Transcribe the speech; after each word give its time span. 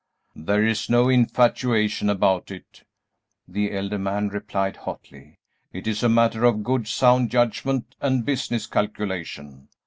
"There 0.35 0.65
is 0.65 0.89
no 0.89 1.09
infatuation 1.09 2.09
about 2.09 2.49
it," 2.49 2.81
the 3.47 3.71
elder 3.71 3.99
man 3.99 4.29
replied, 4.29 4.75
hotly; 4.77 5.37
"it 5.71 5.85
is 5.85 6.01
a 6.01 6.09
matter 6.09 6.43
of 6.43 6.63
good, 6.63 6.87
sound 6.87 7.29
judgment 7.29 7.93
and 8.01 8.25
business 8.25 8.65
calculation. 8.65 9.67